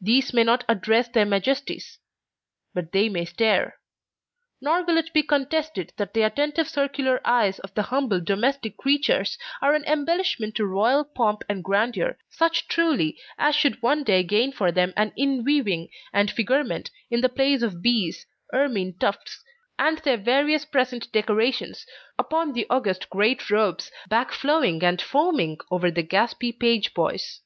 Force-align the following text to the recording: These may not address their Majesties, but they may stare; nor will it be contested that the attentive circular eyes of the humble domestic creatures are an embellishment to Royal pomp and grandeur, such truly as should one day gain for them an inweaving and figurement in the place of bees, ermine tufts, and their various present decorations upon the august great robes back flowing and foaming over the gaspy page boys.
These 0.00 0.32
may 0.32 0.44
not 0.44 0.62
address 0.68 1.08
their 1.08 1.24
Majesties, 1.26 1.98
but 2.72 2.92
they 2.92 3.08
may 3.08 3.24
stare; 3.24 3.80
nor 4.60 4.84
will 4.84 4.96
it 4.96 5.12
be 5.12 5.24
contested 5.24 5.92
that 5.96 6.14
the 6.14 6.22
attentive 6.22 6.68
circular 6.68 7.20
eyes 7.24 7.58
of 7.58 7.74
the 7.74 7.82
humble 7.82 8.20
domestic 8.20 8.76
creatures 8.76 9.36
are 9.60 9.74
an 9.74 9.84
embellishment 9.86 10.54
to 10.54 10.64
Royal 10.64 11.02
pomp 11.04 11.42
and 11.48 11.64
grandeur, 11.64 12.16
such 12.30 12.68
truly 12.68 13.18
as 13.38 13.56
should 13.56 13.82
one 13.82 14.04
day 14.04 14.22
gain 14.22 14.52
for 14.52 14.70
them 14.70 14.92
an 14.96 15.12
inweaving 15.16 15.88
and 16.12 16.30
figurement 16.30 16.92
in 17.10 17.20
the 17.20 17.28
place 17.28 17.62
of 17.62 17.82
bees, 17.82 18.26
ermine 18.54 18.96
tufts, 19.00 19.42
and 19.80 19.98
their 19.98 20.16
various 20.16 20.64
present 20.64 21.10
decorations 21.10 21.84
upon 22.20 22.52
the 22.52 22.68
august 22.70 23.10
great 23.10 23.50
robes 23.50 23.90
back 24.08 24.30
flowing 24.30 24.80
and 24.84 25.02
foaming 25.02 25.58
over 25.72 25.90
the 25.90 26.04
gaspy 26.04 26.52
page 26.56 26.94
boys. 26.94 27.40